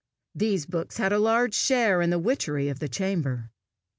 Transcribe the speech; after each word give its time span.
These 0.33 0.65
books 0.65 0.97
had 0.97 1.13
a 1.13 1.19
large 1.19 1.53
share 1.53 2.01
in 2.01 2.09
the 2.09 2.17
witchery 2.17 2.69
of 2.69 2.79
the 2.79 2.89
chamber. 2.89 3.51